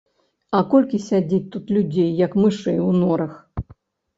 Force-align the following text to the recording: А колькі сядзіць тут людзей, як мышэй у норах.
А 0.59 0.61
колькі 0.71 1.01
сядзіць 1.09 1.43
тут 1.55 1.69
людзей, 1.75 2.09
як 2.25 2.33
мышэй 2.47 2.83
у 2.87 2.91
норах. 3.03 3.37